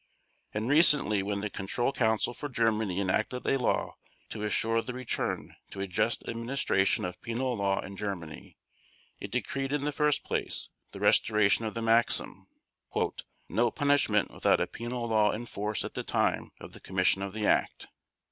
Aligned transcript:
And 0.51 0.67
recently 0.67 1.21
when 1.21 1.41
the 1.41 1.49
Control 1.51 1.91
Council 1.91 2.33
for 2.33 2.49
Germany 2.49 2.99
enacted 2.99 3.45
a 3.45 3.59
law 3.59 3.97
to 4.29 4.41
assure 4.41 4.81
the 4.81 4.95
return 4.95 5.55
to 5.69 5.79
a 5.79 5.85
just 5.85 6.27
administration 6.27 7.05
of 7.05 7.21
penal 7.21 7.53
law 7.55 7.81
in 7.81 7.95
Germany, 7.95 8.57
it 9.19 9.29
decreed 9.29 9.71
in 9.71 9.83
the 9.85 9.91
first 9.91 10.23
place 10.23 10.69
the 10.91 10.99
restoration 10.99 11.65
of 11.65 11.75
the 11.75 11.83
maxim, 11.83 12.47
"No 13.47 13.69
punishment 13.69 14.31
without 14.33 14.59
a 14.59 14.65
penal 14.65 15.07
law 15.07 15.29
in 15.29 15.45
force 15.45 15.85
at 15.85 15.93
the 15.93 16.01
time 16.01 16.49
of 16.59 16.71
the 16.73 16.79
commission 16.79 17.21
of 17.21 17.33
the 17.33 17.45
act". 17.45 17.87